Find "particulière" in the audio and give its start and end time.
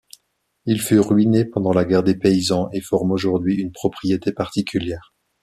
4.31-5.13